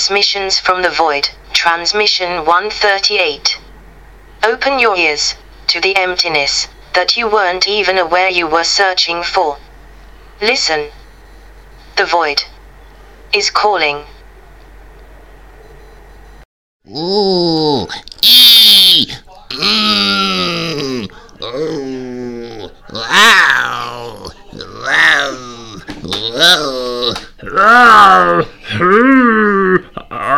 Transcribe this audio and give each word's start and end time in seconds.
Transmissions 0.00 0.58
from 0.58 0.80
the 0.80 0.88
Void, 0.88 1.28
Transmission 1.52 2.46
138. 2.46 3.58
Open 4.42 4.78
your 4.78 4.96
ears 4.96 5.34
to 5.66 5.78
the 5.78 5.94
emptiness 5.94 6.68
that 6.94 7.18
you 7.18 7.28
weren't 7.28 7.68
even 7.68 7.98
aware 7.98 8.30
you 8.30 8.46
were 8.46 8.64
searching 8.64 9.22
for. 9.22 9.58
Listen. 10.40 10.88
The 11.98 12.06
void 12.06 12.44
is 13.34 13.50
calling. 13.50 14.04
Ooh, 16.88 17.86
ee, 18.22 19.06
mm, 19.50 21.10
oh, 21.42 22.72
wow, 22.90 24.26
wow, 24.56 25.40
wow, 26.02 27.14
wow, 27.42 28.42
hmm, 28.72 29.89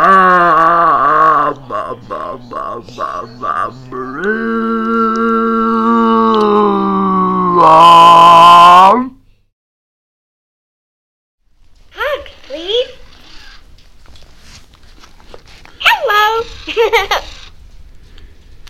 ah, 0.05 1.55
ba, 1.69 1.95
ba, 2.09 2.35
ba, 2.51 2.83
ba, 2.97 3.23
ba, 3.39 3.71
brrrr, 3.87 4.33
ah. 7.63 8.99
Hugs, 11.95 12.33
please. 12.49 12.91
Hello. 15.79 16.43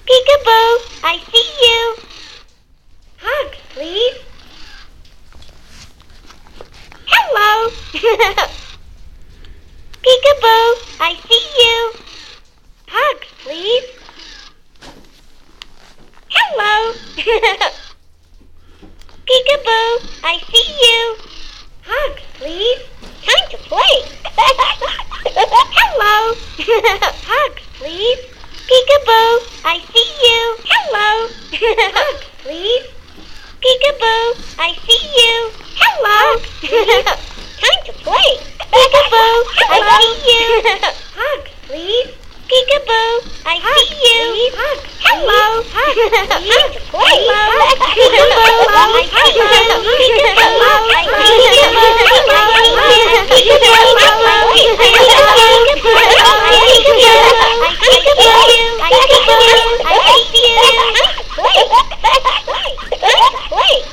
Peekaboo, 0.06 0.72
I 1.02 1.17
see 1.33 1.48
you. 1.64 1.80
Hugs, 3.24 3.58
please. 3.72 4.19
Hello. 7.06 7.70
Peekaboo, 10.02 10.69
I 11.00 11.14
see 11.28 11.44
you. 11.62 11.78
Hugs, 12.89 13.28
please. 13.45 13.89
Hello. 16.28 16.74
Peekaboo, 19.27 19.91
I 20.24 20.39
see 20.50 20.68
you. 20.84 21.00
Hugs, 21.86 22.22
please. 22.39 22.83
Time 23.22 23.46
to 23.51 23.58
play. 23.70 23.96
Hello. 25.78 26.34
Hugs, 27.30 27.63
please. 27.78 28.20
Peekaboo, 28.68 29.33
I 29.64 29.78
see 29.92 30.08
you. 30.27 30.40
Hello. 30.67 31.08
Hugs, 31.95 32.27
please. 32.42 32.86
Peekaboo, 34.02 34.35
I 34.58 34.74
see 34.83 34.98
you. 35.14 35.35
Hello. 35.79 36.42
Time 37.63 37.83
to 37.86 37.92
play. 38.02 38.30
Peekaboo, 38.58 39.46
I 39.70 39.79
see 40.02 40.18
you. 40.27 40.42
Hugs, 41.14 41.51
please. 41.68 42.11
Peekaboo, 42.51 43.30
I 43.46 43.63
see 43.63 43.95
you. 44.02 44.51
Hugs, 44.58 44.90
hello. 45.07 45.63
Hugs, 45.70 46.18
time 46.18 46.67
to 46.74 46.83
play. 46.90 47.14
Peekaboo, 47.14 47.63
I 47.63 47.86
see 50.90 51.30
you. 51.30 51.70
Peekaboo, 52.02 52.42
I 52.42 52.67
see 53.23 53.46
you. 53.46 53.52
I 53.52 53.86
will 58.11 58.27
be 60.33 60.42
back. 63.79 63.92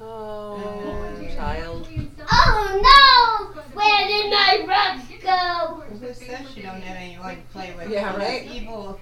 Oh, 0.00 1.28
child. 1.34 1.88
Oh 2.30 2.80
no! 2.82 3.62
Where 3.74 4.08
did 4.08 4.30
my 4.30 4.64
rocks 4.66 5.08
go? 5.22 5.82
Who 5.82 6.14
says 6.14 6.46
she 6.54 6.62
don't 6.62 6.80
have 6.82 6.96
anyone 6.96 7.36
to 7.36 7.42
play 7.52 7.74
with? 7.76 7.90
Yeah, 7.90 8.16
right? 8.16 8.50
Evil. 8.50 8.98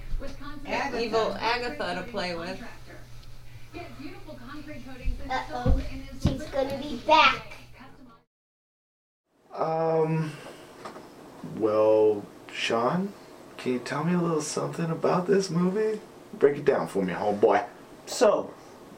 Agatha. 0.66 1.04
evil 1.04 1.36
Agatha 1.38 1.94
to 1.94 2.02
play 2.10 2.34
with. 2.34 2.60
Uh 5.28 5.42
oh, 5.52 5.80
she's 6.22 6.42
gonna 6.44 6.78
be 6.78 6.96
back. 7.06 7.45
Um, 9.56 10.32
well, 11.58 12.24
Sean, 12.52 13.12
can 13.56 13.72
you 13.74 13.78
tell 13.78 14.04
me 14.04 14.14
a 14.14 14.18
little 14.20 14.40
something 14.42 14.90
about 14.90 15.26
this 15.26 15.50
movie? 15.50 16.00
Break 16.34 16.58
it 16.58 16.64
down 16.64 16.88
for 16.88 17.02
me, 17.02 17.12
homeboy. 17.14 17.64
So, 18.06 18.52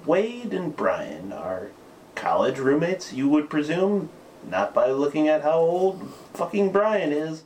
Wade 0.05 0.53
and 0.53 0.75
Brian 0.75 1.33
are 1.33 1.69
college 2.15 2.59
roommates, 2.59 3.13
you 3.13 3.29
would 3.29 3.49
presume? 3.49 4.11
Not 4.49 4.73
by 4.75 4.91
looking 4.91 5.29
at 5.29 5.43
how 5.43 5.59
old 5.59 6.13
fucking 6.35 6.73
Brian 6.73 7.13
is. 7.13 7.45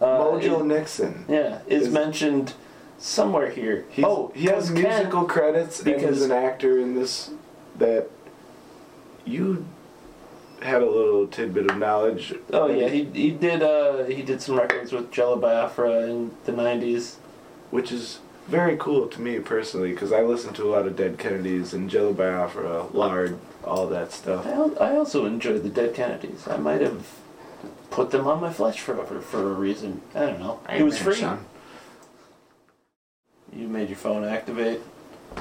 Uh, 0.00 0.18
Mojo 0.18 0.64
Nixon. 0.64 1.24
yeah, 1.28 1.60
is, 1.66 1.86
is- 1.88 1.92
mentioned 1.92 2.54
somewhere 2.98 3.50
here. 3.50 3.84
He's, 3.90 4.04
oh, 4.04 4.32
he 4.34 4.46
has 4.46 4.68
'cause 4.70 4.80
Ken- 4.80 4.82
musical 4.98 5.24
credits 5.24 5.80
and 5.80 5.94
because- 5.94 6.16
he's 6.16 6.24
an 6.24 6.32
actor 6.32 6.78
in 6.78 6.94
this. 6.94 7.30
That 7.78 8.08
you 9.24 9.64
had 10.62 10.82
a 10.82 10.90
little 10.90 11.26
tidbit 11.26 11.70
of 11.70 11.78
knowledge. 11.78 12.34
Oh 12.52 12.68
yeah, 12.68 12.88
he 12.88 13.04
he 13.04 13.30
did 13.30 13.62
uh 13.62 14.04
he 14.04 14.22
did 14.22 14.42
some 14.42 14.56
records 14.58 14.92
with 14.92 15.10
Jello 15.10 15.36
Biafra 15.36 16.02
in 16.02 16.32
the 16.44 16.52
'90s. 16.52 17.16
which 17.70 17.92
is 17.92 18.18
very 18.48 18.76
cool 18.76 19.06
to 19.06 19.20
me 19.20 19.38
personally 19.38 19.92
because 19.92 20.12
I 20.12 20.22
listen 20.22 20.52
to 20.54 20.64
a 20.64 20.70
lot 20.70 20.86
of 20.86 20.96
Dead 20.96 21.18
Kennedys 21.18 21.72
and 21.72 21.88
Jello 21.88 22.12
Biafra, 22.12 22.86
Lard, 22.92 23.38
all 23.64 23.86
that 23.88 24.12
stuff. 24.12 24.44
I, 24.46 24.50
al- 24.52 24.82
I 24.82 24.96
also 24.96 25.24
enjoyed 25.24 25.62
the 25.62 25.68
Dead 25.68 25.94
Kennedys. 25.94 26.48
I 26.48 26.56
might 26.56 26.80
have 26.80 27.06
put 27.90 28.10
them 28.10 28.26
on 28.26 28.40
my 28.40 28.52
flesh 28.52 28.80
forever 28.80 29.20
for 29.20 29.50
a 29.50 29.54
reason. 29.54 30.00
I 30.14 30.26
don't 30.26 30.40
know. 30.40 30.60
It 30.68 30.82
was 30.82 30.98
free. 30.98 31.14
Sean. 31.14 31.44
You 33.52 33.68
made 33.68 33.88
your 33.88 33.98
phone 33.98 34.24
activate. 34.24 34.80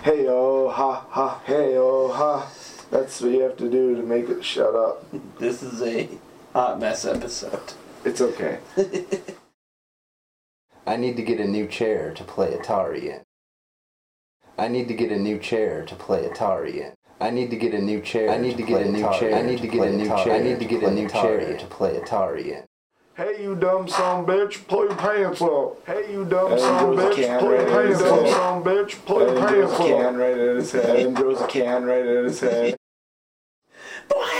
Hey 0.04 0.26
oh 0.28 0.70
ha 0.70 1.06
ha 1.10 1.42
hey 1.46 1.76
oh 1.78 2.10
ha. 2.12 2.48
That's 2.92 3.22
what 3.22 3.32
you 3.32 3.42
have 3.42 3.58
to 3.58 3.70
do 3.70 3.96
to 3.96 4.04
make 4.04 4.30
it 4.30 4.44
shut 4.44 4.76
up. 4.76 5.06
This 5.38 5.62
is 5.62 5.82
a 5.82 6.10
hot 6.54 6.80
mess 6.80 7.06
episode. 7.06 7.74
It's 8.04 8.22
okay. 8.22 8.60
I 10.88 10.96
need 10.96 11.18
to 11.18 11.24
get 11.24 11.40
a 11.40 11.48
new 11.48 11.68
chair 11.68 12.14
to 12.16 12.24
play 12.24 12.52
Atari 12.56 13.04
in. 13.04 13.22
I 14.58 14.68
need 14.68 14.88
to 14.88 14.94
get 14.94 15.12
a 15.12 15.18
new 15.20 15.38
chair 15.38 15.86
to 15.86 15.96
play 15.96 16.28
Atari 16.28 16.76
in. 16.76 16.94
I 17.22 17.30
need 17.30 17.50
to 17.52 17.58
get 17.58 17.74
a 17.74 17.82
new 17.82 18.02
chair. 18.02 18.30
I 18.32 18.38
need 18.38 18.58
to 18.58 18.64
get 18.64 18.82
a 18.88 18.90
new 18.90 19.02
chair. 19.20 19.36
I 19.36 19.42
need 19.42 19.62
to 19.62 19.68
get 19.68 19.88
a 19.88 19.92
new 19.92 20.08
chair. 20.08 20.34
I 20.34 20.40
need 20.40 20.60
to 20.60 20.66
get 20.66 20.84
a 20.84 20.92
new 20.92 21.10
chair 21.10 21.58
to 21.58 21.66
play 21.68 21.94
Atari 22.00 22.46
in. 22.48 22.64
Hey 23.16 23.44
you 23.44 23.54
dumb 23.54 23.90
son 23.90 24.26
bitch, 24.26 24.66
pull 24.70 24.86
your 24.86 24.96
pants 24.96 25.42
up. 25.42 25.86
Hey 25.86 26.10
you 26.10 26.24
dumb 26.24 26.54
And 26.54 26.62
son 26.62 26.96
bitch, 26.96 27.40
pull 27.40 27.52
your 27.52 27.66
right 27.66 27.68
at 27.68 27.90
his 27.90 28.02
pants 28.02 28.02
up. 28.02 28.20
head. 28.22 28.34
Son 28.34 28.64
bitch, 28.64 29.06
pull 29.06 29.20
your 29.20 29.30
And 29.30 29.38
pants 29.40 29.52
throws 29.52 29.74
up. 29.74 29.80
a 29.82 29.84
can 29.84 30.18
right 30.18 30.38
at 30.40 30.56
his 30.56 30.72
head. 30.72 31.00
And 31.00 31.18
throws 31.18 31.42
a 31.42 31.48
can 31.48 31.84
right 31.84 32.06
at 32.06 32.24
his 32.24 32.40
head. 32.40 32.78
Yeah. 34.16 34.39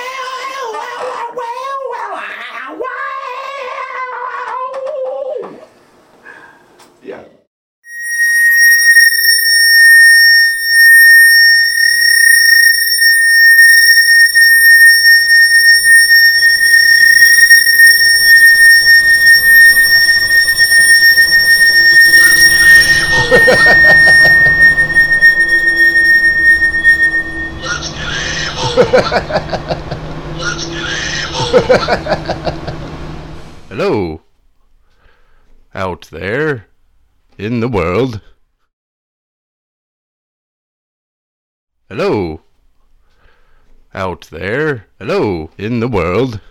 in 45.80 45.90
the 45.90 45.98
world, 45.98 46.42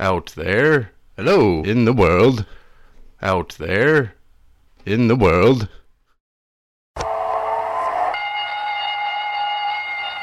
out 0.00 0.32
there. 0.34 0.90
Hello, 1.16 1.62
in 1.62 1.84
the 1.84 1.92
world, 1.92 2.44
out 3.22 3.50
there, 3.50 4.16
in 4.84 5.06
the 5.06 5.14
world. 5.14 5.68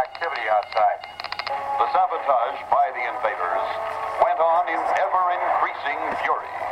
Activity 0.03 0.47
outside. 0.51 0.99
The 1.79 1.87
sabotage 1.95 2.59
by 2.67 2.91
the 2.91 3.07
invaders 3.15 3.67
went 4.19 4.39
on 4.43 4.67
in 4.67 4.83
ever 4.99 5.31
increasing 5.39 5.99
fury. 6.19 6.70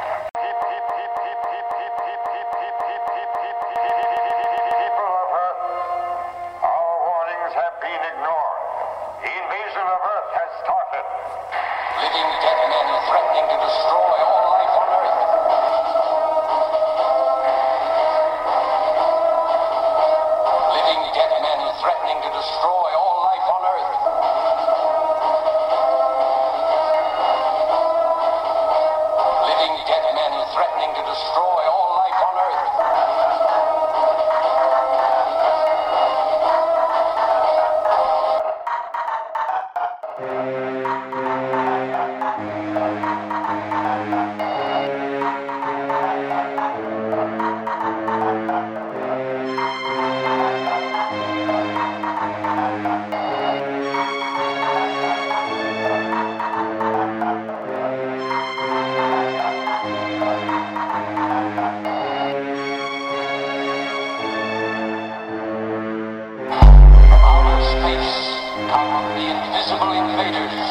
come 68.69 69.16
the 69.18 69.25
invisible 69.33 69.94
invaders. 69.94 70.68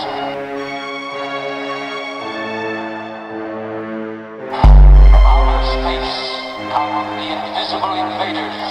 Space 5.68 6.16
come 6.72 7.06
the 7.18 7.26
invisible 7.34 7.94
invaders. 7.94 8.67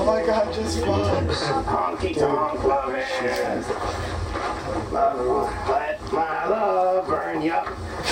Oh 0.00 0.04
my 0.06 0.24
god, 0.24 0.54
just 0.54 0.80
fuck. 0.80 0.88
Honky 1.66 2.18
tonk 2.18 2.64
loving. 2.64 3.02
Let 5.68 6.10
my 6.10 6.46
love 6.46 7.06
burn 7.06 7.42
you. 7.42 7.52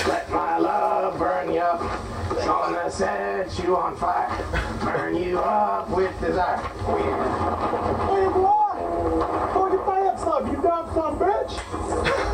Let 0.07 0.29
my 0.29 0.59
love 0.59 1.17
burn 1.17 1.51
you. 1.51 2.45
Gonna 2.45 2.91
set 2.91 3.57
you 3.63 3.75
on 3.75 3.97
fire. 3.97 4.29
Burn 4.83 5.15
you 5.15 5.39
up 5.39 5.89
with 5.89 6.13
desire. 6.21 6.57
Hey, 6.57 8.27
boy! 8.37 9.49
Pull 9.51 9.69
your 9.71 9.83
pants 9.83 10.23
up, 10.23 10.45
you 10.45 10.61
dumb 10.61 10.93
son 10.93 11.17
bitch! 11.17 12.25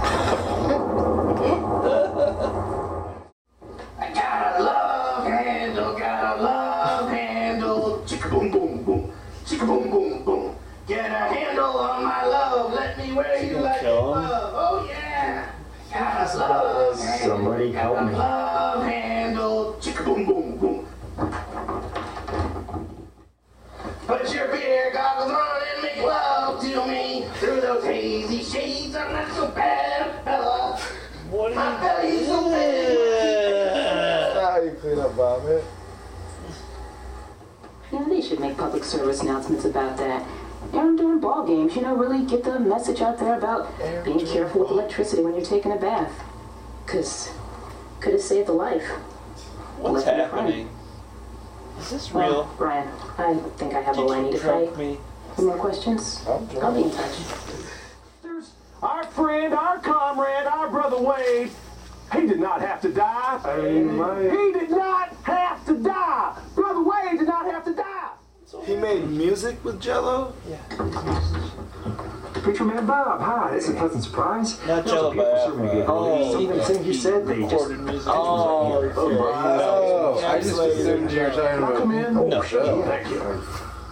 love. 13.16 13.26
Let 13.26 13.42
me 13.42 13.48
wear 13.48 13.52
you 13.52 13.58
like 13.58 13.76
you 13.76 13.88
kill 13.88 14.14
him. 14.16 14.24
love. 14.24 14.54
Oh 14.56 14.88
yeah. 14.90 15.52
Got 15.92 16.34
a 16.34 16.38
love 16.38 17.00
handle. 17.00 17.38
Somebody 17.38 17.72
help 17.72 18.04
me. 18.04 18.12
Love 18.14 18.84
handle. 18.86 19.74
Chicka 19.80 20.06
boom 20.06 20.26
boom 20.26 20.58
boom. 20.58 20.88
Put 24.08 24.34
your 24.34 24.48
beer 24.50 24.92
goggles 24.94 25.32
on 25.32 25.62
and 25.74 25.82
make 25.84 26.06
love 26.06 26.62
to 26.62 26.88
me 26.88 27.26
through 27.36 27.62
those 27.62 27.84
hazy 27.84 28.44
shades. 28.44 28.96
I'm 28.96 29.12
not 29.12 29.32
so 29.34 29.48
bad, 29.50 30.24
fella. 30.24 30.80
What 31.32 31.56
My 31.56 31.66
are 31.66 31.82
belly's 31.82 32.28
so 32.28 32.50
bad. 32.52 34.36
Now 34.36 34.64
you 34.64 34.72
clean 34.80 35.00
up 35.00 35.12
vomit. 35.14 35.64
You 37.92 38.00
know, 38.00 38.10
they 38.10 38.22
should 38.22 38.40
make 38.40 38.58
public 38.58 38.84
service 38.84 39.22
announcements 39.22 39.66
about 39.66 39.98
that. 39.98 40.28
And 40.74 40.98
during 40.98 41.20
ball 41.20 41.46
games, 41.46 41.76
you 41.76 41.82
know, 41.82 41.96
really 41.96 42.26
get 42.26 42.44
the 42.44 42.60
message 42.60 43.02
out 43.02 43.18
there 43.20 43.38
about 43.38 43.70
being 44.04 44.26
careful 44.26 44.62
with 44.62 44.72
electricity 44.72 45.22
when 45.24 45.34
you're 45.36 45.46
taking 45.46 45.72
a 45.72 45.78
bath. 45.78 46.12
Because 46.86 47.32
could 48.00 48.14
have 48.14 48.22
saved 48.22 48.50
a 48.50 48.54
life. 48.54 48.86
What's 49.80 50.06
Let 50.06 50.18
me 50.18 50.24
find 50.24 50.32
happening? 50.32 50.70
Is 51.80 51.90
this 51.92 52.14
Well, 52.14 52.30
real? 52.32 52.50
Brian, 52.58 52.88
I 53.18 53.34
think 53.58 53.74
I 53.74 53.82
have 53.82 53.98
a 53.98 54.02
Did 54.02 54.08
line 54.10 54.26
you 54.28 54.32
to 54.34 54.38
play. 54.40 54.66
drunk 54.66 54.78
me? 54.78 54.98
Any 55.38 55.48
more 55.48 55.58
questions? 55.58 56.24
I'm 56.28 56.46
drunk. 56.46 56.64
I'll 56.64 56.74
be 56.74 56.84
in 56.84 56.92
touch. 56.92 57.16
Our 58.84 59.04
friend, 59.06 59.54
our 59.54 59.80
comrade, 59.80 60.46
our 60.46 60.70
brother 60.70 60.98
Wade, 61.02 61.50
he 62.14 62.28
did 62.28 62.40
not 62.40 62.62
have 62.62 62.82
to 62.82 62.92
die. 62.92 63.40
He 63.62 64.52
did 64.60 64.70
not 64.70 65.10
have 65.24 65.66
to 65.66 65.74
die. 65.78 66.38
Brother 66.54 66.84
Wade 66.84 67.20
did 67.20 67.28
not 67.28 67.46
have 67.52 67.66
to 67.66 67.74
die. 67.74 68.10
He 68.66 68.76
made 68.76 69.08
music 69.10 69.64
with 69.64 69.80
Jello? 69.80 70.34
Yeah. 70.50 70.58
Preacher 72.42 72.64
Man 72.66 72.86
Bob, 72.86 73.22
hi. 73.22 73.56
It's 73.56 73.70
a 73.70 73.74
pleasant 73.74 74.04
surprise. 74.04 74.60
Not 74.66 74.86
Those 74.86 74.94
Jello, 74.94 75.12
people 75.12 75.26
but 75.26 75.46
serving 75.46 75.82
uh, 75.82 75.86
Oh, 75.88 76.18
good. 76.18 76.32
Some 76.32 76.50
of 76.52 76.56
the 76.58 76.64
things 76.74 76.88
you 76.88 76.94
said, 76.94 77.28
they 77.28 77.40
just. 77.42 77.52
recorded 77.54 77.80
music. 77.82 78.08
Oh, 78.08 78.92
Oh, 78.96 80.24
I 80.28 80.40
just 80.42 80.60
assumed 80.60 81.12
you 81.12 81.22
were 81.22 81.30
talking 81.30 81.58
about. 81.58 81.78
Come 81.78 81.92
in. 81.92 82.14
No. 82.16 82.42
Thank 82.42 83.10
you. 83.10 83.44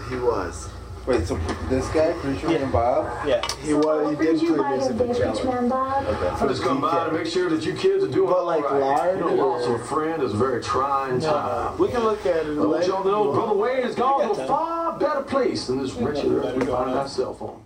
He 0.10 0.16
was. 0.24 0.70
Wait, 1.06 1.28
so 1.28 1.36
this 1.68 1.90
guy, 1.90 2.14
Preacher 2.14 2.48
Man 2.48 2.72
Bob? 2.72 3.28
Yeah. 3.28 3.42
He 3.62 3.74
was. 3.74 4.18
He 4.18 4.26
did 4.26 4.40
play 4.40 4.78
music 4.78 4.98
with 4.98 5.10
Rich 5.10 5.18
Jello. 5.18 5.52
Man 5.52 5.68
Bob? 5.68 6.06
Okay. 6.06 6.28
I 6.28 6.48
just 6.48 6.64
come 6.64 6.80
by 6.80 7.06
to 7.06 7.12
make 7.12 7.26
sure 7.26 7.50
that 7.50 7.66
you 7.66 7.74
kids 7.74 8.06
are 8.06 8.08
doing 8.08 8.30
But 8.30 8.46
like 8.46 8.64
all 8.64 8.80
right. 8.80 8.98
lard 8.98 9.20
You 9.20 9.26
know, 9.26 9.34
lost 9.34 9.70
a 9.70 9.80
friend 9.80 10.24
is 10.24 10.34
a 10.34 10.38
very 10.38 10.64
trying 10.64 11.20
time. 11.20 11.78
We 11.78 11.90
can 11.90 12.04
look 12.04 12.26
at 12.26 12.46
it. 12.46 12.48
I 12.48 12.56
want 12.56 12.70
later. 12.70 12.88
y'all 12.88 13.04
to 13.04 13.12
know 13.12 13.34
Brother 13.34 13.54
Wayne 13.54 13.84
has 13.84 13.96
gone 13.96 14.34
to 14.34 14.42
a 14.42 14.48
far 14.48 14.98
better 14.98 15.24
place 15.24 15.68
than 15.68 15.78
this 15.80 15.94
wretched 15.94 16.32
earth 16.32 16.56
we 16.56 16.66
find 16.66 16.92
ourselves 16.92 17.42
on. 17.42 17.66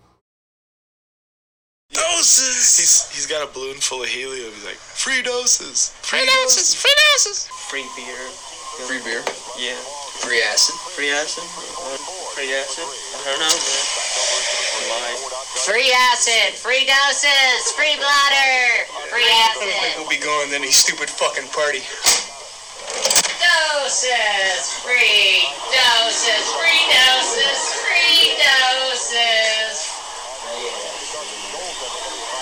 Doses! 1.93 2.77
He's, 2.77 3.09
he's 3.11 3.27
got 3.27 3.47
a 3.47 3.53
balloon 3.53 3.75
full 3.75 4.01
of 4.01 4.09
helium. 4.09 4.51
He's 4.53 4.65
like, 4.65 4.75
free 4.75 5.21
doses! 5.21 5.89
Free, 6.01 6.25
doses! 6.25 6.73
Free 6.73 6.93
doses! 7.13 7.47
Free 7.69 7.85
beer. 7.95 8.27
Free 8.85 9.01
beer? 9.05 9.21
Yeah. 9.57 9.77
Free 10.25 10.41
acid? 10.41 10.75
Free 10.97 11.09
acid? 11.11 11.43
Free 12.33 12.53
acid? 12.53 13.06
Don't 13.27 13.39
know, 13.43 13.59
man. 13.59 13.83
Free 15.67 15.91
acid, 15.91 16.55
free 16.55 16.87
doses, 16.87 17.75
free 17.75 17.99
bladder, 17.99 18.87
free 19.11 19.27
acid. 19.51 19.99
We'll 19.99 20.07
be 20.07 20.15
going 20.15 20.47
to 20.51 20.55
any 20.55 20.71
stupid 20.71 21.09
fucking 21.09 21.51
party. 21.51 21.83
Doses, 23.43 24.71
free 24.79 25.43
doses, 25.75 26.45
free 26.55 26.87
doses, 26.87 27.59
free 27.83 28.39
doses. 28.39 29.75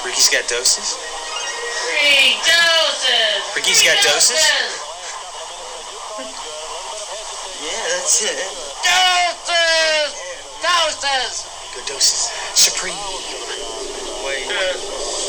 Ricky's 0.05 0.29
got 0.29 0.45
doses? 0.47 1.01
Free 1.81 2.37
doses. 2.45 3.41
Ricky's 3.57 3.81
free 3.81 3.89
got 3.89 4.03
doses? 4.05 4.37
Yeah, 7.65 7.97
that's 7.97 8.21
it. 8.21 8.37
Doses! 8.85 9.34
Doses! 10.65 11.45
Good 11.75 11.85
doses. 11.85 12.31
Supreme. 12.55 12.95
Wait. 14.25 14.47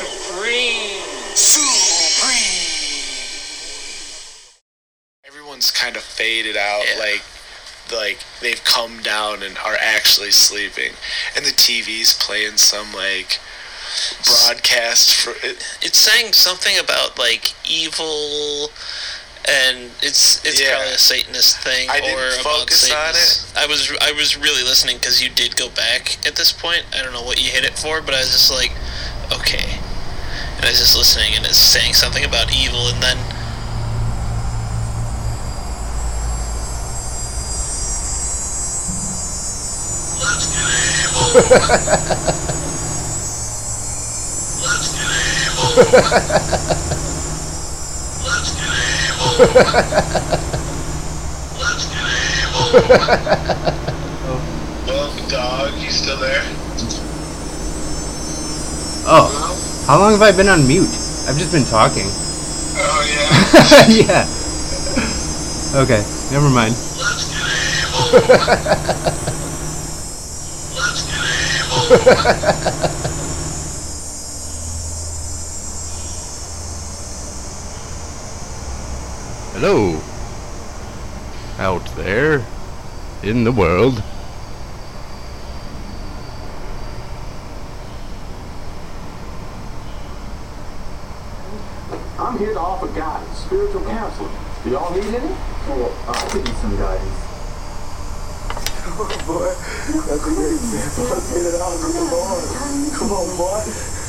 Supreme. 0.00 1.02
Supreme. 1.34 2.56
Everyone's 5.26 5.70
kind 5.70 5.96
of 5.96 6.02
faded 6.02 6.56
out, 6.56 6.86
like 6.98 7.22
like 7.92 8.18
they've 8.40 8.64
come 8.64 9.02
down 9.02 9.42
and 9.42 9.58
are 9.58 9.76
actually 9.78 10.30
sleeping, 10.30 10.92
and 11.36 11.44
the 11.44 11.50
TV's 11.50 12.14
playing 12.14 12.56
some 12.56 12.94
like 12.94 13.38
broadcast 14.24 15.14
for 15.14 15.32
it. 15.46 15.62
It's 15.82 15.98
saying 15.98 16.32
something 16.32 16.78
about 16.78 17.18
like 17.18 17.52
evil, 17.70 18.70
and 19.48 19.90
it's 20.02 20.44
it's 20.44 20.60
Yeah. 20.60 20.74
probably 20.74 20.92
a 20.94 20.98
Satanist 20.98 21.58
thing 21.60 21.88
I 21.88 21.98
or 21.98 22.02
didn't 22.02 22.40
about 22.40 22.60
focus 22.66 22.90
on 22.90 23.14
Satanists. 23.14 23.56
I 23.56 23.66
was 23.66 23.90
I 24.02 24.12
was 24.12 24.36
really 24.36 24.62
listening 24.62 24.98
because 24.98 25.22
you 25.22 25.30
did 25.30 25.56
go 25.56 25.68
back 25.70 26.18
at 26.26 26.36
this 26.36 26.52
point. 26.52 26.84
I 26.92 27.02
don't 27.02 27.12
know 27.12 27.22
what 27.22 27.42
you 27.42 27.50
hit 27.50 27.64
it 27.64 27.78
for, 27.78 28.00
but 28.02 28.14
I 28.14 28.18
was 28.20 28.32
just 28.32 28.50
like, 28.50 28.72
okay, 29.32 29.78
and 30.56 30.64
I 30.64 30.70
was 30.70 30.80
just 30.80 30.96
listening, 30.96 31.34
and 31.36 31.44
it's 31.46 31.58
saying 31.58 31.94
something 31.94 32.24
about 32.24 32.54
evil, 32.54 32.88
and 32.88 33.02
then. 33.02 33.18
Well, 49.38 49.46
oh, 54.88 55.26
dog, 55.28 55.74
you 55.78 55.90
still 55.90 56.18
there? 56.18 56.42
Oh, 59.08 59.84
how 59.86 59.98
long 59.98 60.12
have 60.12 60.22
I 60.22 60.32
been 60.32 60.48
on 60.48 60.66
mute? 60.66 60.88
I've 61.28 61.36
just 61.36 61.52
been 61.52 61.64
talking. 61.64 62.06
Oh 62.78 63.04
yeah. 63.06 63.28
Yeah. 64.06 64.24
Okay, 65.82 66.02
never 66.32 66.48
mind. 66.48 66.74
Hello. 79.58 79.98
Out 81.56 81.86
there 81.96 82.44
in 83.22 83.42
the 83.44 83.52
world. 83.52 84.02
I'm 92.18 92.36
here 92.36 92.52
to 92.52 92.60
offer 92.60 92.88
guidance, 92.88 93.38
spiritual 93.38 93.80
counseling. 93.84 94.28
Do 94.62 94.70
y'all 94.72 94.92
need 94.94 95.04
any? 95.04 95.24
Well, 95.24 95.88
I 96.06 96.28
could 96.28 96.46
use 96.46 96.58
some 96.58 96.76
guidance. 96.76 97.16
Oh 98.92 99.08
boy. 99.24 99.56
That's 100.04 100.20
a 100.20 100.34
great 100.36 100.60
man. 100.68 100.84
Let's 101.08 101.32
get 101.32 101.46
it 101.48 101.56
on. 101.56 101.80
Come 101.80 101.96
on. 102.12 102.90
Come 102.92 103.10
on, 103.10 103.36
boy. 103.38 104.05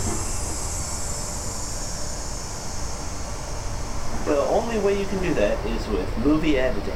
Only 4.78 4.94
way 4.94 5.00
you 5.00 5.08
can 5.08 5.20
do 5.24 5.34
that 5.34 5.66
is 5.66 5.88
with 5.88 6.18
movie 6.20 6.58
editing. 6.58 6.94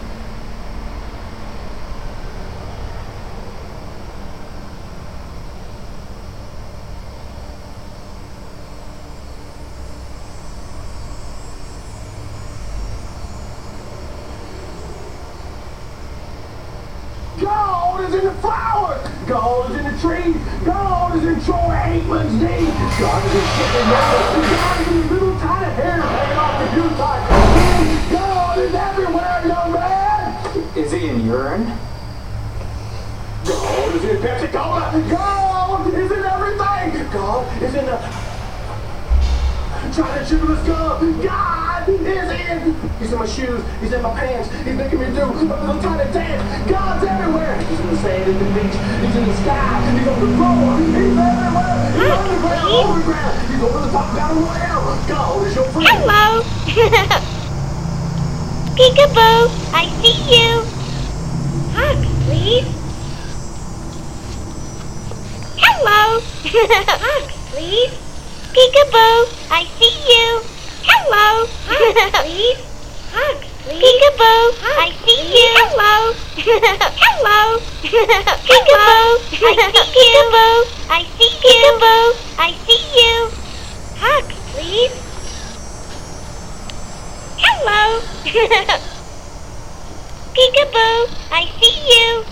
Gold 17.40 18.02
is 18.02 18.14
in 18.14 18.26
the 18.26 18.34
flowers. 18.42 19.08
Gold 19.28 19.72
is 19.72 19.78
in 19.78 19.84
the 19.84 20.00
trees. 20.00 20.36
Gold 20.64 21.16
is 21.16 21.26
in 21.26 21.42
Troy 21.46 21.74
Aikman's 21.74 22.34
knee. 22.34 22.70
God 23.00 23.26
is 23.26 23.34
in 23.34 23.42
shit 23.42 24.31
Pepsi 34.22 34.52
Cola. 34.52 34.92
Gold 35.10 35.94
is 35.94 36.12
in 36.12 36.24
everything. 36.24 37.12
Gold 37.12 37.48
is 37.62 37.76
in 37.76 37.86
the 37.86 37.98
trying 39.94 40.24
to 40.24 40.30
chew 40.30 40.38
the 40.38 40.56
gum. 40.64 41.22
God 41.22 41.90
is 41.90 42.00
in. 42.00 42.76
He's 43.00 43.12
in 43.12 43.20
my 43.20 43.26
shoes. 43.26 43.62
He's 43.82 43.92
in 43.92 44.02
my 44.02 44.14
pants. 44.18 44.50
He's 44.64 44.76
making 44.76 45.00
me 45.00 45.06
do 45.08 45.24
a 45.24 45.34
little 45.34 45.82
tiny 45.82 46.14
dance. 46.14 46.70
God's 46.70 47.06
everywhere. 47.06 47.60
He's 47.60 47.80
in 47.80 47.88
the 47.88 47.98
sand, 47.98 48.30
in 48.30 48.40
the 48.40 48.46
beach. 48.56 48.78
He's 49.04 49.16
in 49.16 49.26
the 49.28 49.36
sky. 49.42 49.82
He's 49.98 50.08
on 50.08 50.20
the 50.22 50.28
floor. 50.38 50.78
He's 50.80 50.96
everywhere. 50.96 51.82
He's 51.92 52.12
underground, 52.12 52.70
overground. 52.72 53.36
He's 53.52 53.64
over 53.64 53.80
the 53.86 53.92
top, 53.92 54.14
the 54.16 54.40
way 54.40 54.72
God 55.08 55.48
is 55.48 55.56
your 55.56 55.66
friend. 55.66 55.88
Hello. 55.90 56.42
Peekaboo, 58.78 59.50
I 59.74 59.86
see 60.00 60.18
you. 60.32 60.64
Hugs, 61.76 62.08
please. 62.26 62.70
Hello. 65.58 66.22
Hugs, 66.22 66.41
please. 67.52 67.96
Peekaboo, 68.52 69.24
I 69.50 69.64
see 69.80 69.96
you. 70.04 70.44
Hello. 70.84 71.48
Hugs, 71.64 72.12
please. 72.28 72.60
Hugs, 73.16 73.48
please. 73.64 73.80
Peekaboo, 73.80 74.60
I 74.76 74.92
see 75.08 75.32
you. 75.32 75.48
Hello. 75.56 76.12
Hello. 77.08 77.56
Peekaboo, 78.44 79.16
I 79.32 79.48
see 79.64 80.12
you. 80.12 80.28
I 80.92 81.08
see 81.16 81.32
you. 81.40 81.56
Peekaboo, 81.56 82.20
I 82.36 82.52
see 82.68 82.84
you. 83.00 83.16
Hugs, 83.96 84.36
please. 84.52 84.96
Hello. 87.40 88.04
Peekaboo, 90.36 91.08
I 91.32 91.48
see 91.62 91.76
you. 91.88 92.26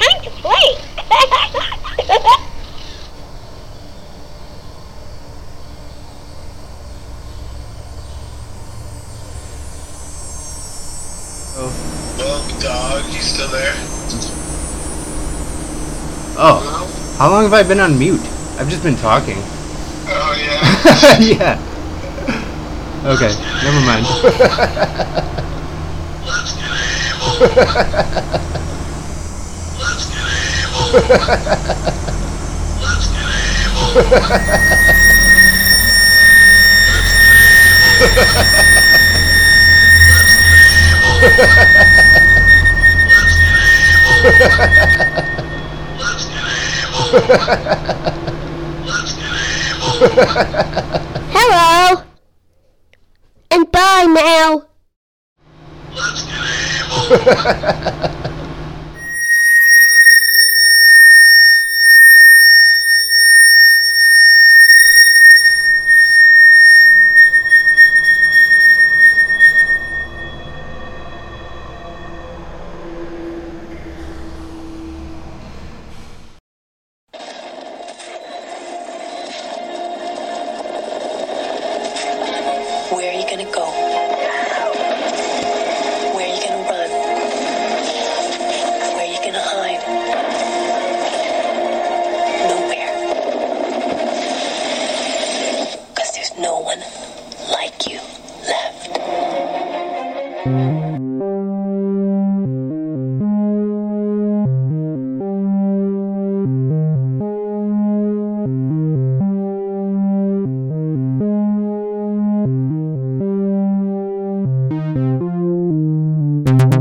Time 0.00 0.18
to 0.24 0.30
play. 0.40 1.72
Well, 1.98 2.06
oh, 12.18 12.58
dog, 12.60 13.04
you 13.12 13.20
still 13.20 13.48
there? 13.48 13.72
Oh, 16.38 17.16
how 17.18 17.30
long 17.30 17.44
have 17.44 17.54
I 17.54 17.62
been 17.62 17.80
on 17.80 17.98
mute? 17.98 18.20
I've 18.58 18.68
just 18.68 18.82
been 18.82 18.96
talking. 18.96 19.38
Oh 20.08 20.34
yeah. 20.38 21.18
yeah. 21.18 21.58
Okay, 23.06 23.34
never 23.62 23.80
mind. 23.86 24.06
Hello. 51.32 52.04
And 53.50 53.70
bye 53.72 54.06
now. 54.06 54.66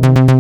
He's, 0.06 0.35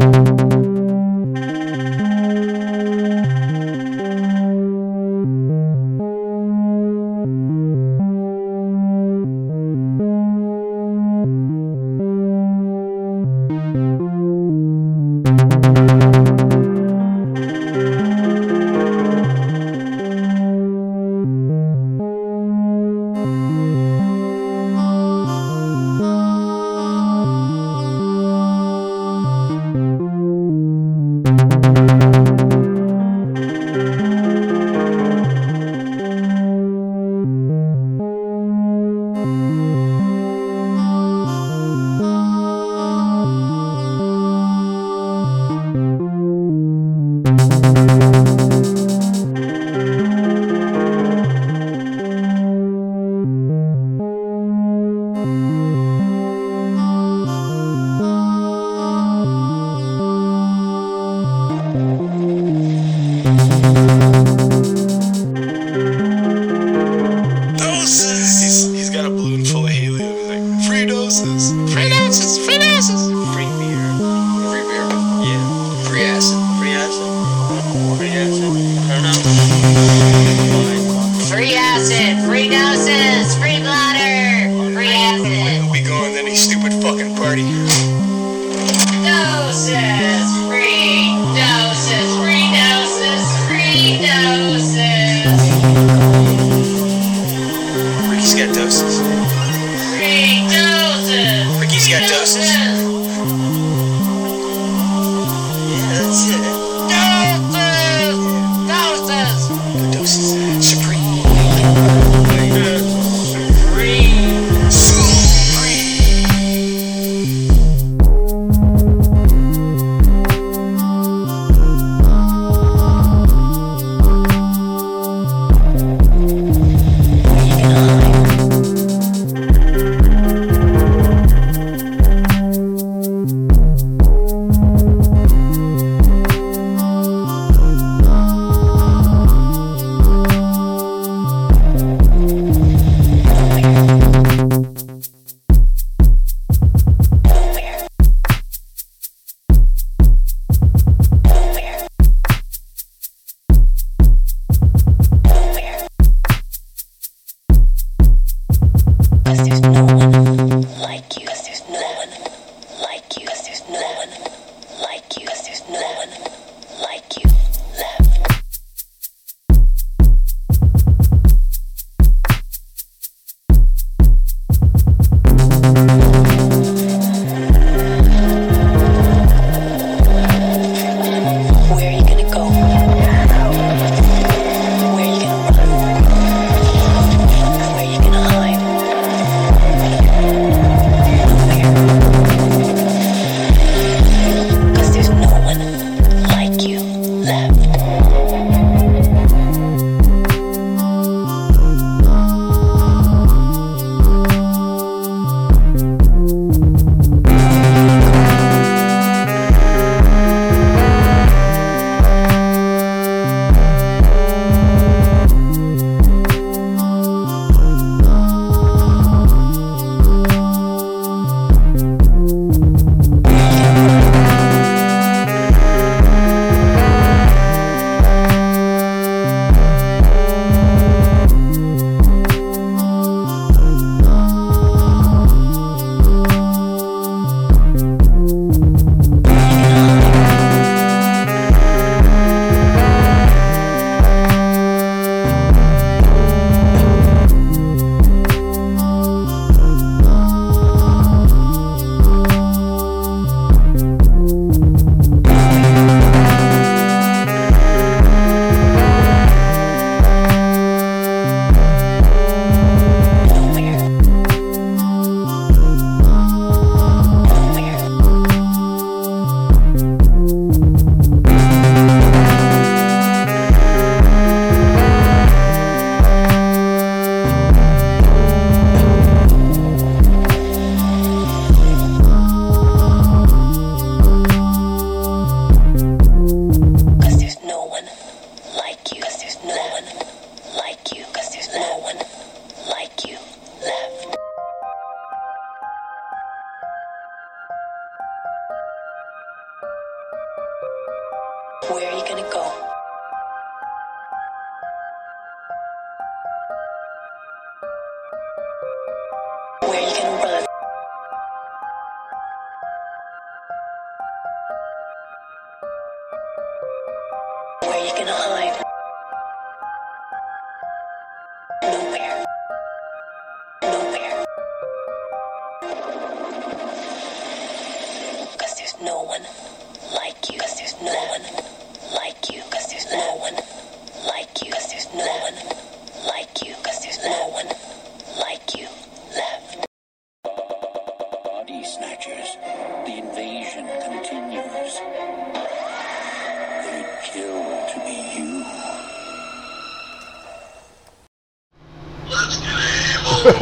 but 353.25 353.41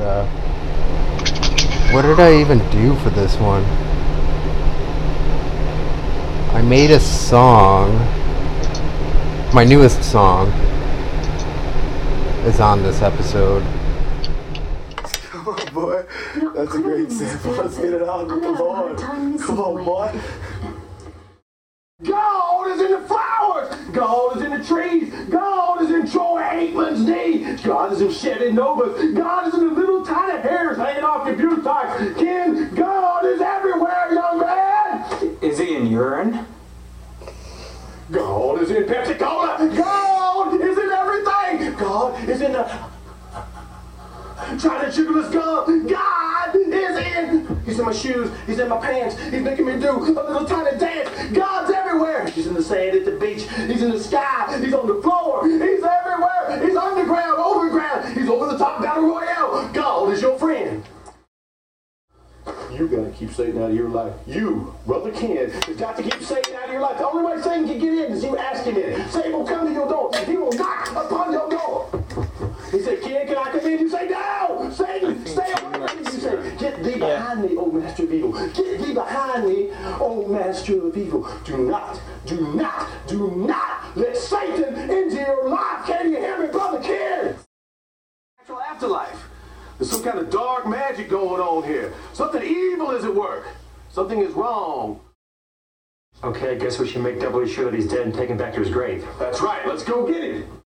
uh, 0.00 0.26
what 1.92 2.02
did 2.02 2.18
I 2.18 2.40
even 2.40 2.58
do 2.70 2.96
for 2.96 3.10
this 3.10 3.36
one? 3.36 3.62
I 6.56 6.62
made 6.62 6.90
a 6.90 6.98
song. 6.98 7.94
My 9.54 9.62
newest 9.62 10.02
song 10.10 10.48
is 12.46 12.58
on 12.58 12.82
this 12.82 13.00
episode. 13.00 13.62
Oh 15.48 15.54
boy, 15.72 16.04
that's 16.56 16.74
a 16.74 16.80
great 16.80 17.12
sample. 17.12 17.52
Let's 17.52 17.76
get 17.78 17.92
it 17.92 18.02
out 18.02 18.26
with 18.26 18.42
the 18.42 18.50
Lord. 18.50 18.98
Come 18.98 19.60
on, 19.60 19.84
boy. 19.84 20.20
God 22.02 22.70
is 22.72 22.80
in 22.80 22.90
the 22.90 23.06
flowers. 23.06 23.74
God 23.92 24.36
is 24.36 24.42
in 24.42 24.50
the 24.50 24.64
trees. 24.64 25.14
God 25.30 25.45
is 26.06 26.14
in 26.14 26.18
Troy 26.18 26.42
Aikman's 26.42 27.04
knee. 27.04 27.56
God 27.62 27.92
is 27.92 28.00
in 28.00 28.10
Chevy 28.10 28.52
Novas. 28.52 29.12
God 29.14 29.48
is 29.48 29.54
in 29.54 29.68
the 29.68 29.74
little 29.74 30.04
tiny 30.04 30.40
hairs 30.40 30.76
hanging 30.76 31.04
off 31.04 31.26
your 31.26 31.56
buttocks. 31.56 32.18
Ken, 32.18 32.74
God 32.74 33.24
is 33.24 33.40
everywhere, 33.40 34.12
young 34.12 34.40
man. 34.40 35.36
Is 35.40 35.58
he 35.58 35.76
in 35.76 35.86
urine? 35.86 36.46
God 38.10 38.62
is 38.62 38.70
in 38.70 38.84
Pepsi 38.84 39.18
Cola. 39.18 39.56
God 39.74 40.60
is 40.60 40.78
in 40.78 40.90
everything. 40.90 41.74
God 41.76 42.28
is 42.28 42.40
in 42.40 42.52
the 42.52 42.64
China 44.60 44.92
sugarless 44.92 45.32
gum. 45.32 45.86
God 45.86 46.54
is 46.54 46.96
in. 46.98 47.55
He's 47.66 47.80
in 47.80 47.84
my 47.84 47.92
shoes. 47.92 48.30
He's 48.46 48.60
in 48.60 48.68
my 48.68 48.78
pants. 48.78 49.20
He's 49.20 49.42
making 49.42 49.66
me 49.66 49.78
do 49.78 49.90
a 49.90 49.98
little 49.98 50.44
tiny 50.44 50.78
dance. 50.78 51.10
God's 51.32 51.72
everywhere. 51.72 52.26
He's 52.28 52.46
in 52.46 52.54
the 52.54 52.62
sand 52.62 52.96
at 52.96 53.04
the 53.04 53.12
beach. 53.12 53.42
He's 53.66 53.82
in 53.82 53.90
the 53.90 53.98
sky. 53.98 54.56
He's 54.62 54.72
on 54.72 54.86
the 54.86 55.02
floor. 55.02 55.46
He's 55.46 55.82
everywhere. 55.82 56.64
He's 56.64 56.76
underground, 56.76 57.38
overground. 57.38 58.16
He's 58.16 58.28
over 58.28 58.46
the 58.46 58.56
top 58.56 58.80
battle 58.80 59.08
royale. 59.08 59.68
God 59.72 60.12
is 60.12 60.22
your 60.22 60.38
friend. 60.38 60.84
You 62.72 62.86
gotta 62.86 63.10
keep 63.10 63.32
Satan 63.32 63.60
out 63.60 63.70
of 63.70 63.76
your 63.76 63.88
life. 63.88 64.12
You, 64.26 64.74
brother 64.86 65.10
Ken, 65.10 65.50
has 65.50 65.76
got 65.76 65.96
to 65.96 66.02
keep 66.02 66.22
Satan 66.22 66.54
out 66.54 66.66
of 66.66 66.72
your 66.72 66.82
life. 66.82 66.98
The 66.98 67.08
only 67.08 67.24
way 67.24 67.42
Satan 67.42 67.66
can 67.66 67.78
get 67.78 67.92
in 67.92 68.12
is 68.12 68.22
you 68.22 68.36
ask 68.36 68.64
him 68.64 68.76
in. 68.76 69.08
Satan 69.08 69.32
will 69.32 69.46
come 69.46 69.66
to 69.66 69.72
your 69.72 69.88
door. 69.88 70.10
He 70.24 70.36
will 70.36 70.52
knock 70.52 70.90
upon 70.90 71.32
your 71.32 71.48
door. 71.48 71.88
He 72.70 72.80
said, 72.80 73.00
Ken, 73.02 73.26
can 73.26 73.38
I 73.38 73.50
come 73.50 73.60
in? 73.60 73.80
You 73.80 73.88
say, 73.88 74.08
no! 74.08 74.35
Get 76.98 77.06
thee 77.06 77.16
behind 77.16 77.42
me, 77.42 77.56
O 77.56 77.70
master 77.70 78.02
of 78.04 78.12
evil. 78.12 78.32
Get 78.32 78.80
thee 78.80 78.94
behind 78.94 79.48
me, 79.48 79.70
O 80.00 80.26
master 80.28 80.86
of 80.86 80.96
evil. 80.96 81.28
Do 81.44 81.58
not, 81.58 82.00
do 82.26 82.54
not, 82.54 82.88
do 83.06 83.30
not 83.36 83.96
let 83.96 84.16
Satan 84.16 84.90
into 84.90 85.16
your 85.16 85.48
life. 85.48 85.86
Can 85.86 86.10
you 86.10 86.18
hear 86.18 86.38
me, 86.38 86.48
brother 86.48 86.80
Ken? 86.80 87.34
Actual 88.40 88.60
afterlife. 88.60 89.24
There's 89.78 89.90
some 89.90 90.02
kind 90.02 90.18
of 90.18 90.30
dark 90.30 90.66
magic 90.66 91.08
going 91.10 91.40
on 91.40 91.64
here. 91.64 91.92
Something 92.12 92.42
evil 92.42 92.92
is 92.92 93.04
at 93.04 93.14
work. 93.14 93.46
Something 93.90 94.20
is 94.20 94.32
wrong. 94.32 95.00
Okay, 96.24 96.52
I 96.52 96.54
guess 96.54 96.78
we 96.78 96.88
should 96.88 97.02
make 97.02 97.20
doubly 97.20 97.46
sure 97.46 97.66
that 97.66 97.74
he's 97.74 97.88
dead 97.88 98.06
and 98.06 98.14
taken 98.14 98.38
back 98.38 98.54
to 98.54 98.60
his 98.60 98.70
grave. 98.70 99.06
That's 99.18 99.42
right. 99.42 99.66
Let's 99.66 99.82
go 99.82 100.06
get 100.06 100.22
him. 100.22 100.62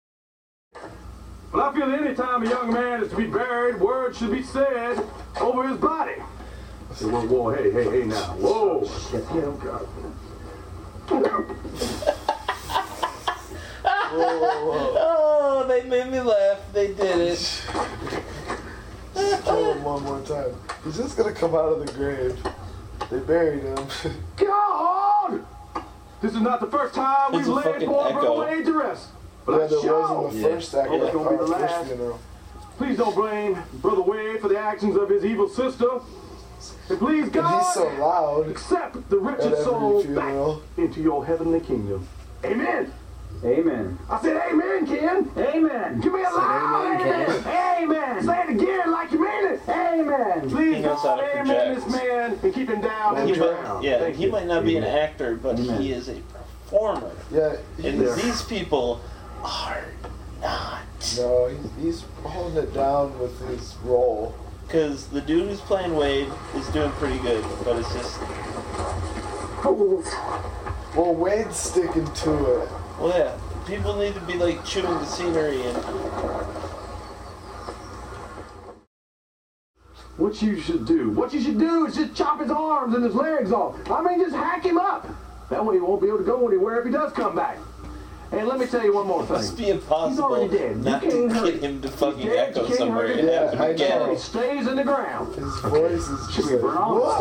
Well, 1.56 1.70
I 1.70 1.74
feel 1.74 1.88
that 1.88 2.02
any 2.02 2.14
time 2.14 2.46
a 2.46 2.50
young 2.50 2.74
man 2.74 3.02
is 3.02 3.10
to 3.12 3.16
be 3.16 3.28
buried, 3.28 3.80
words 3.80 4.18
should 4.18 4.32
be 4.32 4.44
said 4.44 5.02
over 5.40 5.66
his 5.66 5.78
body. 5.78 6.16
Whoa, 7.00 7.08
whoa, 7.08 7.26
whoa, 7.28 7.50
hey, 7.54 7.72
hey, 7.72 7.84
hey 8.02 8.06
now. 8.08 8.36
Whoa. 8.36 8.84
Shit, 9.10 9.26
God. 9.64 9.88
Oh, 14.18 15.66
they 15.66 15.84
made 15.84 16.12
me 16.12 16.20
laugh. 16.20 16.60
They 16.74 16.88
did 16.88 17.20
it. 17.22 17.64
Just 19.14 19.44
kill 19.46 19.74
him 19.76 19.84
one 19.86 20.04
more 20.04 20.20
time. 20.24 20.54
He's 20.84 20.98
just 20.98 21.16
gonna 21.16 21.32
come 21.32 21.56
out 21.56 21.72
of 21.72 21.86
the 21.86 21.94
grave. 21.94 22.38
They 23.10 23.20
buried 23.20 23.64
him. 23.64 23.88
God! 24.36 25.46
This 26.22 26.34
is 26.34 26.42
not 26.42 26.60
the 26.60 26.68
first 26.68 26.96
time 26.96 27.34
It's 27.34 27.48
we've 27.48 27.48
a 27.48 27.54
laid 27.54 27.66
fucking 27.66 27.88
poor 27.88 28.08
echo. 28.08 28.20
brother 28.20 28.52
Wade 28.52 28.66
to 28.66 28.74
rest. 28.74 29.08
But 29.46 29.58
Yeah, 29.72 29.78
I 29.78 29.82
there 29.84 29.94
was 29.94 30.36
in 30.36 30.42
the 30.42 30.50
first 30.50 30.74
act 30.76 30.88
hope 30.90 31.02
of 31.04 31.14
gonna 31.14 31.30
be 31.32 31.36
the 31.38 31.44
last. 31.52 31.88
funeral. 31.88 32.20
Please 32.78 32.98
don't 32.98 33.16
blame 33.16 33.58
Brother 33.76 34.02
Wade 34.02 34.42
for 34.42 34.48
the 34.50 34.58
actions 34.60 34.96
of 34.98 35.10
his 35.10 35.24
evil 35.24 35.48
sister. 35.48 35.88
And 36.90 37.00
please, 37.00 37.30
God, 37.30 37.64
he's 37.64 37.74
so 37.74 37.88
loud. 38.00 38.50
accept 38.50 39.10
the 39.10 39.18
at 39.18 39.22
wretched 39.22 39.58
soul 39.64 40.02
funeral. 40.02 40.56
back 40.56 40.64
into 40.86 41.02
your 41.02 41.26
heavenly 41.26 41.60
kingdom. 41.60 42.08
Amen. 42.44 42.92
Amen. 43.44 44.00
I 44.10 44.22
said 44.22 44.42
amen, 44.50 44.88
Ken. 44.88 45.30
Amen. 45.38 46.00
Give 46.02 46.14
me 46.14 46.22
a 46.22 46.24
loud 46.24 47.02
amen. 47.02 47.30
Amen. 47.46 48.24
Say 48.24 48.42
it 48.44 48.50
again 48.50 48.92
like 48.92 49.12
you 49.12 49.20
mean 49.24 49.46
it. 49.54 49.62
Amen. 49.70 50.50
Please, 50.50 50.84
God, 50.84 51.20
amen 51.20 51.46
project. 51.46 51.86
this 51.86 51.94
man 52.02 52.40
and 52.42 52.54
keep 52.54 52.70
him 52.70 52.82
down 52.82 53.18
and 53.18 53.30
He 53.30 53.38
might, 53.40 53.80
yeah, 53.84 54.00
Thank 54.00 54.16
he 54.16 54.24
you. 54.26 54.32
might 54.32 54.48
not 54.48 54.64
be 54.64 54.78
an 54.78 54.84
actor, 54.86 55.36
but 55.36 55.60
he 55.60 55.92
is 55.92 56.08
a 56.10 56.16
performer. 56.66 57.12
Yeah. 57.32 57.58
And 57.84 58.02
he's- 58.02 58.16
these 58.16 58.42
people 58.44 59.02
are 59.46 59.86
not. 60.42 60.82
No, 61.18 61.48
he's, 61.48 61.84
he's 61.84 62.06
holding 62.24 62.64
it 62.64 62.74
down 62.74 63.18
with 63.20 63.40
his 63.48 63.76
role. 63.84 64.36
Because 64.66 65.08
the 65.08 65.22
dude 65.22 65.48
who's 65.50 65.62
playing 65.62 65.96
Wade 65.96 66.28
is 66.56 66.68
doing 66.70 66.92
pretty 66.94 67.20
good, 67.20 67.46
but 67.64 67.78
it's 67.78 67.94
just. 67.94 68.20
Well, 70.96 71.14
Wade's 71.14 71.56
sticking 71.56 72.06
to 72.06 72.62
it. 72.62 72.70
Well, 73.00 73.10
yeah. 73.10 73.38
People 73.68 73.96
need 73.96 74.14
to 74.14 74.22
be 74.22 74.34
like 74.34 74.64
chewing 74.66 74.86
the 74.86 75.06
scenery 75.06 75.62
and. 75.64 75.78
What 80.18 80.42
you 80.42 80.60
should 80.62 80.86
do, 80.86 81.12
what 81.12 81.34
you 81.34 81.42
should 81.42 81.60
do 81.60 81.86
is 81.86 81.96
just 81.96 82.16
chop 82.16 82.40
his 82.40 82.50
arms 82.50 82.96
and 82.96 83.04
his 83.04 83.14
legs 83.14 83.52
off. 83.52 83.76
I 83.92 84.02
mean, 84.02 84.20
just 84.20 84.36
hack 84.36 84.64
him 84.64 84.78
up. 84.78 85.06
That 85.50 85.64
way 85.64 85.76
he 85.76 85.82
won't 85.82 86.02
be 86.02 86.08
able 86.08 86.20
to 86.20 86.24
go 86.24 86.48
anywhere 86.48 86.80
if 86.80 86.86
he 86.86 86.92
does 86.92 87.12
come 87.12 87.36
back. 87.36 87.58
And 88.32 88.48
let 88.48 88.60
me 88.60 88.66
tell 88.66 88.84
you 88.84 88.94
one 88.94 89.08
more 89.08 89.22
It 89.24 89.28
thing. 89.28 89.36
must 89.38 89.58
be 89.58 89.70
impossible 89.70 90.10
He's 90.10 90.20
already 90.20 90.58
dead. 90.58 90.78
not 90.84 91.04
you 91.04 91.10
to 91.12 91.16
can't 91.18 91.32
hurt 91.32 91.46
get 91.54 91.64
him 91.64 91.82
to 91.82 91.88
fucking 91.90 92.26
dead, 92.26 92.50
echo 92.58 92.70
somewhere 92.70 93.08
hurt 93.08 93.20
and 93.20 93.30
him. 93.30 93.36
have 93.36 93.54
him 93.54 93.62
I 93.62 93.74
get 93.74 94.00
know. 94.00 94.12
He 94.14 94.18
stays 94.18 94.68
in 94.68 94.76
the 94.76 94.84
ground. 94.84 95.36
His 95.36 95.60
voice 95.62 95.92
is 96.08 96.26
Should 96.34 96.36
just 96.36 96.48
we 96.48 96.54
like, 96.54 96.62
burn 96.62 96.78
all 96.78 96.96
"Whoa." 96.96 97.06
this 97.06 97.16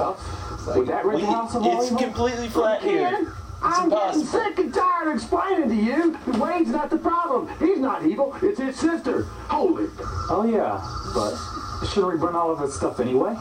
stuff? 0.65 0.77
Would 0.77 0.89
that 0.89 1.05
rid 1.05 1.21
the 1.21 1.27
We- 1.27 1.33
house 1.33 1.55
of 1.55 1.63
all 1.63 1.77
it's 1.83 1.87
evil? 1.93 1.99
completely 2.03 2.49
flat 2.49 2.81
Ken, 2.81 2.91
here. 2.91 3.19
It's 3.21 3.79
I'm 3.79 3.89
getting 3.89 4.25
sick 4.25 4.59
and 4.59 4.75
tired 4.75 5.09
of 5.09 5.15
explaining 5.15 5.69
to 5.71 5.75
you 5.75 6.13
that 6.27 6.37
Wade's 6.39 6.71
not 6.71 6.91
the 6.91 6.99
problem. 6.99 7.49
He's 7.61 7.79
not 7.79 8.05
evil. 8.05 8.35
It's 8.43 8.59
his 8.61 8.77
sister. 8.77 9.23
Holy. 9.49 9.89
Oh 10.29 10.45
yeah, 10.45 10.83
but 11.15 11.35
shouldn't 11.89 12.13
we 12.15 12.19
burn 12.19 12.35
all 12.37 12.51
of 12.51 12.59
his 12.61 12.75
stuff 12.75 13.01
anyway? 13.01 13.35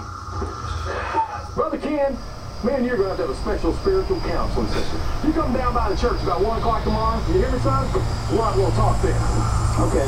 Brother 1.56 1.78
Ken, 1.78 2.17
me 2.63 2.73
and 2.73 2.86
you're 2.86 2.95
going 2.95 3.12
to 3.12 3.15
have 3.15 3.19
to 3.19 3.28
have 3.28 3.36
a 3.36 3.41
special 3.43 3.73
spiritual 3.73 4.19
counseling 4.21 4.67
session. 4.71 4.99
You 5.28 5.34
come 5.34 5.52
down 5.52 5.73
by 5.73 5.89
the 5.89 5.97
church 5.99 6.21
about 6.23 6.39
1 6.39 6.60
o'clock 6.60 6.84
tomorrow. 6.84 7.19
You 7.28 7.43
hear 7.43 7.52
me, 7.52 7.60
son? 7.60 7.84
We'll 8.32 8.41
have 8.41 8.56
a 8.56 8.58
little 8.58 8.71
talk 8.71 8.95
then. 9.04 9.19
Okay. 9.84 10.08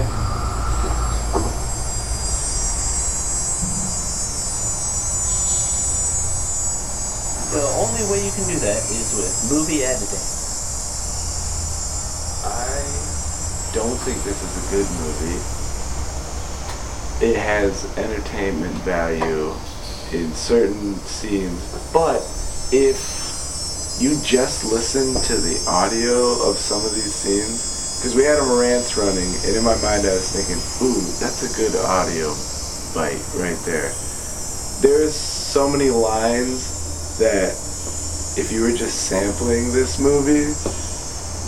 The 7.51 7.63
only 7.75 8.03
way 8.11 8.23
you 8.23 8.31
can 8.31 8.47
do 8.47 8.59
that 8.59 8.81
is 8.87 9.15
with 9.19 9.51
movie 9.51 9.83
editing. 9.83 10.23
I 12.47 12.79
don't 13.75 13.99
think 13.99 14.23
this 14.23 14.39
is 14.39 14.53
a 14.63 14.65
good 14.71 14.87
movie. 15.03 15.43
It 17.19 17.35
has 17.35 17.83
entertainment 17.97 18.75
value 18.83 19.51
in 20.11 20.31
certain 20.31 20.95
scenes, 20.95 21.91
but 21.91 22.21
if 22.75 24.03
you 24.03 24.19
just 24.21 24.67
listen 24.67 25.15
to 25.23 25.39
the 25.39 25.55
audio 25.71 26.43
of 26.43 26.59
some 26.59 26.83
of 26.83 26.91
these 26.91 27.15
scenes, 27.15 27.95
because 27.95 28.13
we 28.13 28.23
had 28.23 28.37
a 28.37 28.41
Marantz 28.41 28.99
running, 28.99 29.31
and 29.47 29.55
in 29.55 29.63
my 29.63 29.79
mind 29.79 30.03
I 30.03 30.11
was 30.11 30.27
thinking, 30.35 30.59
ooh, 30.83 30.99
that's 31.23 31.47
a 31.47 31.51
good 31.55 31.71
audio 31.87 32.35
bite 32.91 33.23
right 33.39 33.57
there. 33.63 33.95
There's 34.83 35.15
so 35.15 35.69
many 35.69 35.89
lines 35.89 37.15
that 37.17 37.55
if 38.37 38.51
you 38.51 38.61
were 38.61 38.75
just 38.75 39.07
sampling 39.07 39.71
this 39.71 39.97
movie, 39.97 40.51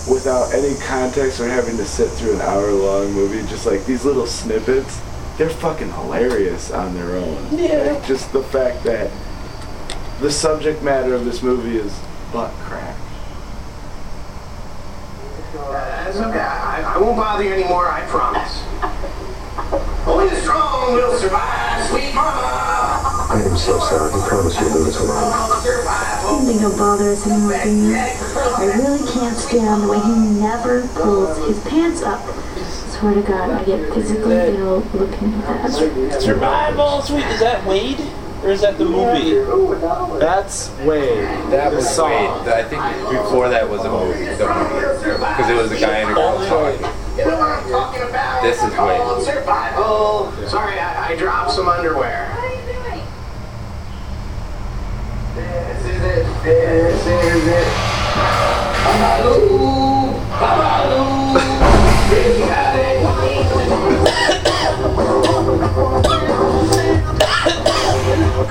without 0.07 0.53
any 0.53 0.79
context 0.79 1.41
or 1.41 1.49
having 1.49 1.75
to 1.75 1.83
sit 1.83 2.07
through 2.11 2.35
an 2.35 2.41
hour 2.41 2.71
long 2.71 3.11
movie, 3.11 3.45
just 3.49 3.65
like 3.65 3.85
these 3.85 4.05
little 4.05 4.25
snippets, 4.25 5.01
they're 5.37 5.49
fucking 5.49 5.91
hilarious 5.91 6.71
on 6.71 6.93
their 6.95 7.17
own. 7.17 7.47
Yeah. 7.51 7.91
Like, 7.91 8.07
just 8.07 8.31
the 8.31 8.43
fact 8.43 8.85
that 8.85 9.11
the 10.19 10.31
subject 10.31 10.81
matter 10.81 11.13
of 11.13 11.25
this 11.25 11.43
movie 11.43 11.77
is 11.77 11.93
butt 12.31 12.51
crack. 12.65 12.97
That's 15.53 16.17
okay. 16.17 16.39
I, 16.39 16.95
I 16.95 16.97
won't 16.97 17.17
bother 17.17 17.43
you 17.43 17.53
anymore, 17.53 17.87
I 17.89 18.01
promise. 18.07 18.63
Only 20.07 20.29
the 20.29 20.41
strong 20.41 20.93
will 20.93 21.17
survive, 21.17 21.87
sweet 21.89 22.15
mama. 22.15 22.67
I 23.29 23.41
am 23.45 23.57
so 23.57 23.77
sorry. 23.79 24.11
I 24.13 24.27
promise 24.27 24.59
you'll 24.59 24.71
leave 24.71 24.87
us 24.87 24.99
alone. 24.99 25.33
I 25.33 26.21
don't 26.23 26.45
think 26.45 26.59
he'll 26.61 26.77
bother 26.77 27.11
us 27.11 27.27
anymore, 27.27 27.59
do 27.61 27.69
you? 27.69 27.95
I 27.95 28.71
really 28.77 29.11
can't 29.11 29.37
stand 29.37 29.83
the 29.83 29.89
way 29.89 29.99
he 29.99 30.39
never 30.39 30.87
pulls 30.95 31.37
his 31.45 31.59
pants 31.65 32.01
up. 32.01 32.21
Swear 32.97 33.13
to 33.13 33.21
God, 33.21 33.51
I 33.51 33.63
get 33.65 33.93
physically 33.93 34.57
ill 34.57 34.79
looking 34.93 35.33
at 35.33 35.71
that. 35.71 36.21
Survival 36.21 37.01
Sweet, 37.01 37.25
is 37.25 37.39
that 37.41 37.65
Wade? 37.67 37.99
Or 38.43 38.51
is 38.51 38.61
that 38.61 38.77
the 38.77 38.85
movie? 38.85 39.33
That's 40.19 40.69
way. 40.81 41.21
That 41.49 41.73
was 41.73 41.89
song. 41.89 42.47
I 42.47 42.63
think 42.63 42.81
before 43.11 43.49
that 43.49 43.67
was 43.67 43.83
a 43.83 43.89
movie. 43.89 44.25
Because 44.25 45.49
it 45.49 45.55
was 45.55 45.71
a 45.71 45.79
guy 45.79 46.01
in 46.01 46.09
a 46.09 46.13
girl 46.13 46.37
talking. 46.47 46.85
This 48.43 48.63
is 48.63 48.71
way. 48.77 48.99
Survival. 49.25 50.31
Sorry, 50.47 50.79
I, 50.79 51.09
I 51.09 51.15
dropped 51.15 51.51
some 51.51 51.67
underwear. 51.67 52.31
This 55.35 55.85
is 55.85 56.01
it. 56.03 56.25
This 56.43 57.07
is 57.07 57.47
it. 57.47 57.67
Hello. 58.85 60.13
Hello. 60.39 60.96
Boy, 68.37 68.43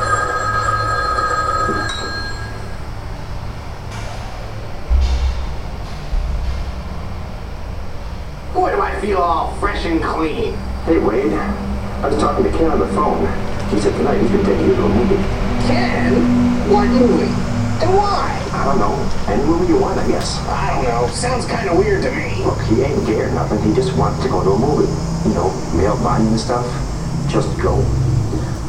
do 8.73 8.81
I 8.83 8.99
feel 9.01 9.19
all 9.19 9.55
fresh 9.61 9.85
and 9.85 10.03
clean. 10.03 10.55
Hey, 10.87 10.99
Wade. 10.99 11.33
I 11.33 12.09
was 12.09 12.19
talking 12.19 12.43
to 12.43 12.51
Ken 12.51 12.69
on 12.69 12.81
the 12.81 12.89
phone. 12.89 13.23
He 13.71 13.79
said 13.79 13.95
tonight 13.97 14.19
he's 14.21 14.29
gonna 14.33 14.43
take 14.43 14.61
you 14.67 14.75
to 14.75 14.83
a 14.83 14.89
movie. 14.89 15.23
Ken? 15.69 16.15
What 16.69 16.89
movie? 16.89 17.31
And 17.85 17.95
why? 17.95 18.43
I 18.53 18.65
don't 18.65 18.81
know. 18.81 18.99
Any 19.33 19.45
movie 19.45 19.73
you 19.73 19.79
want, 19.79 20.01
I 20.01 20.09
guess. 20.09 20.39
I 20.49 20.75
don't 20.75 20.83
know. 20.83 21.07
Sounds 21.15 21.47
kind 21.47 21.71
of 21.71 21.79
weird 21.79 22.03
to 22.03 22.11
me. 22.11 22.43
Look, 22.45 22.61
he 22.63 22.83
ain't 22.83 23.01
scared 23.05 23.33
nothing. 23.35 23.63
He 23.63 23.73
just 23.73 23.97
wants 23.97 24.21
to 24.25 24.29
go 24.29 24.43
to 24.43 24.51
a 24.51 24.59
movie. 24.59 24.91
You 25.29 25.35
know, 25.35 25.55
male 25.77 25.97
bonding 26.03 26.31
and 26.31 26.41
stuff. 26.41 26.67
Just 27.31 27.57
go. 27.63 27.87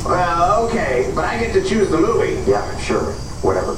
Well, 0.07 0.67
okay, 0.67 1.11
but 1.13 1.25
I 1.25 1.37
get 1.37 1.51
to 1.51 1.61
choose 1.61 1.89
the 1.89 1.97
movie. 1.97 2.39
Yeah, 2.49 2.77
sure. 2.77 3.11
Whatever. 3.43 3.77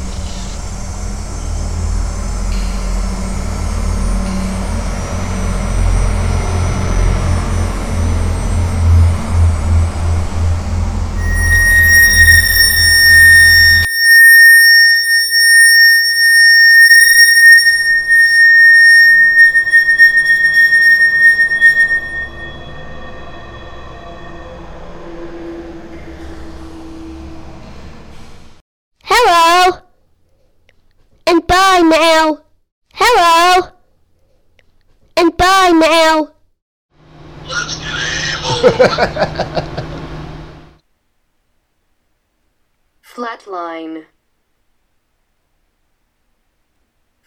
Flatline. 43.03 44.05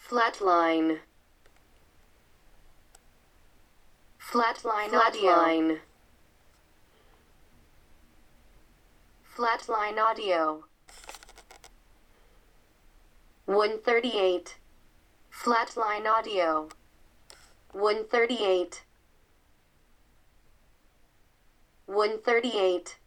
Flatline. 0.09 0.99
Flatline 4.19 4.93
audio. 4.93 5.79
Flatline 9.35 9.97
audio. 9.97 10.63
138. 13.47 14.55
Flatline 15.29 16.05
audio. 16.07 16.69
138. 17.73 18.85
138. 21.87 22.97